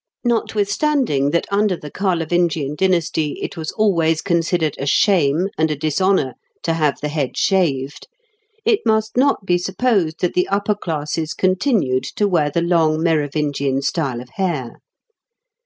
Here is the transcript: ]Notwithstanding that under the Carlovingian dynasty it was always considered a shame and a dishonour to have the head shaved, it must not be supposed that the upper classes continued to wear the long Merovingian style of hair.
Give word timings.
]Notwithstanding 0.24 1.28
that 1.32 1.46
under 1.50 1.76
the 1.76 1.90
Carlovingian 1.90 2.74
dynasty 2.74 3.32
it 3.42 3.54
was 3.58 3.70
always 3.72 4.22
considered 4.22 4.74
a 4.78 4.86
shame 4.86 5.48
and 5.58 5.70
a 5.70 5.76
dishonour 5.76 6.36
to 6.62 6.72
have 6.72 6.98
the 7.02 7.10
head 7.10 7.36
shaved, 7.36 8.08
it 8.64 8.80
must 8.86 9.18
not 9.18 9.44
be 9.44 9.58
supposed 9.58 10.20
that 10.20 10.32
the 10.32 10.48
upper 10.48 10.74
classes 10.74 11.34
continued 11.34 12.04
to 12.04 12.26
wear 12.26 12.48
the 12.50 12.62
long 12.62 13.02
Merovingian 13.02 13.82
style 13.82 14.22
of 14.22 14.30
hair. 14.36 14.78